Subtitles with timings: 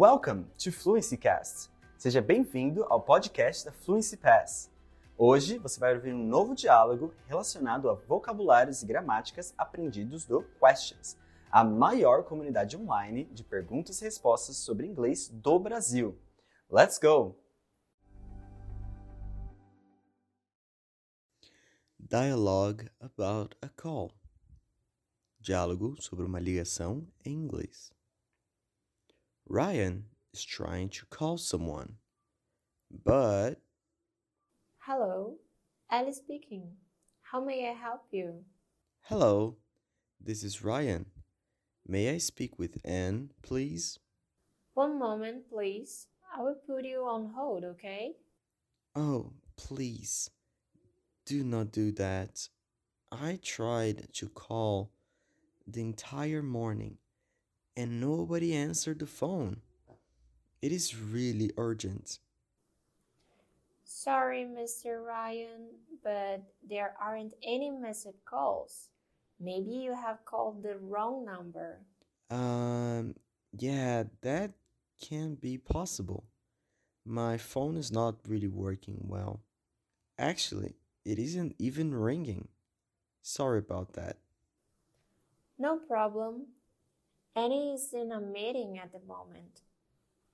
[0.00, 1.72] Welcome to Fluency Cast.
[1.96, 4.70] Seja bem-vindo ao podcast da Fluency Pass.
[5.16, 11.16] Hoje você vai ouvir um novo diálogo relacionado a vocabulários e gramáticas aprendidos do Questions,
[11.50, 16.16] a maior comunidade online de perguntas e respostas sobre inglês do Brasil.
[16.70, 17.34] Let's go!
[21.98, 24.12] Dialogue about a call.
[25.40, 27.97] Diálogo sobre uma ligação em inglês.
[29.48, 30.04] Ryan
[30.34, 31.94] is trying to call someone,
[33.04, 33.54] but
[34.78, 35.36] Hello,
[35.90, 36.72] Alice speaking.
[37.22, 38.44] How may I help you?
[39.02, 39.56] hello,
[40.20, 41.06] this is Ryan.
[41.86, 43.98] May I speak with Anne, please?
[44.74, 46.08] One moment, please.
[46.36, 48.12] I will put you on hold, okay?
[48.94, 50.30] Oh, please.
[51.24, 52.48] Do not do that.
[53.10, 54.90] I tried to call
[55.66, 56.98] the entire morning
[57.78, 59.62] and nobody answered the phone.
[60.60, 62.18] It is really urgent.
[63.84, 65.06] Sorry, Mr.
[65.06, 65.70] Ryan,
[66.02, 68.88] but there aren't any missed calls.
[69.38, 71.78] Maybe you have called the wrong number.
[72.30, 73.14] Um,
[73.56, 74.50] yeah, that
[75.00, 76.24] can be possible.
[77.06, 79.40] My phone is not really working well.
[80.18, 80.74] Actually,
[81.04, 82.48] it isn't even ringing.
[83.22, 84.16] Sorry about that.
[85.60, 86.46] No problem.
[87.38, 89.60] Annie is in a meeting at the moment.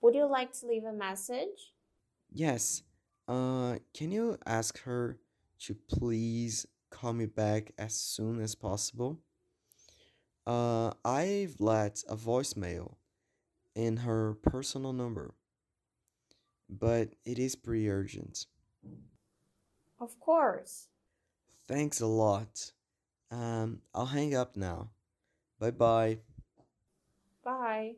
[0.00, 1.74] Would you like to leave a message?
[2.32, 2.82] Yes,
[3.28, 5.18] uh, can you ask her
[5.60, 9.20] to please call me back as soon as possible?
[10.46, 12.94] Uh, I've left a voicemail
[13.74, 15.34] in her personal number,
[16.70, 18.46] but it is pretty urgent.
[20.00, 20.88] Of course.
[21.68, 22.72] Thanks a lot.
[23.30, 24.88] Um, I'll hang up now.
[25.58, 26.18] Bye bye.
[27.44, 27.94] Bye.